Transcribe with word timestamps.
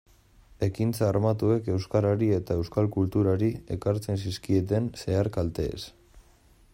Ekintza 0.67 1.03
armatuek 1.09 1.67
euskarari 1.73 2.29
eta 2.37 2.57
euskal 2.61 2.89
kulturari 2.97 3.49
ekartzen 3.77 4.19
zizkieten 4.23 4.91
zehar-kalteez. 5.03 5.81